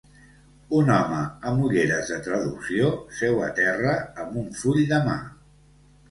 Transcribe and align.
Un 0.75 0.87
home 0.93 1.17
amb 1.49 1.65
ulleres 1.65 2.07
de 2.13 2.15
traducció 2.27 2.89
seu 3.17 3.37
a 3.49 3.49
terra 3.59 3.91
amb 4.23 4.39
un 4.45 4.49
full 4.63 4.81
de 4.93 4.99
mà. 5.09 5.19